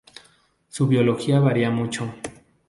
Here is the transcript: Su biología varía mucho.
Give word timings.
Su 0.67 0.87
biología 0.87 1.39
varía 1.39 1.69
mucho. 1.69 2.11